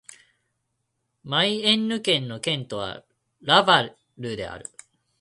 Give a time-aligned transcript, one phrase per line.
[1.23, 3.03] マイエンヌ県の県都は
[3.41, 4.65] ラヴァルである